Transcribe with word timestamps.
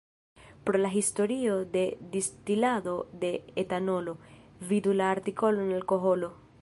Por 0.63 0.79
la 0.79 0.91
historio 0.91 1.63
de 1.63 1.99
distilado 2.09 3.05
de 3.13 3.43
etanolo, 3.55 4.17
vidu 4.67 4.95
la 4.95 5.11
artikolon 5.11 5.71
Alkoholo. 5.79 6.29